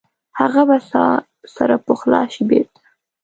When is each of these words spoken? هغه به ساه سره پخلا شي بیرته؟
هغه 0.39 0.61
به 0.69 0.77
ساه 0.89 1.13
سره 1.55 1.75
پخلا 1.85 2.21
شي 2.33 2.43
بیرته؟ 2.49 2.81